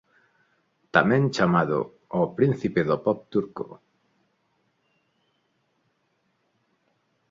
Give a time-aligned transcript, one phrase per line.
[0.95, 1.77] Tamén chamado
[2.19, 3.67] "O Príncipe do pop turco".